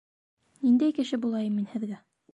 Ниндәй 0.63 0.95
кеше 1.01 1.19
булайым 1.27 1.61
мин 1.61 1.71
һеҙгә? 1.75 2.05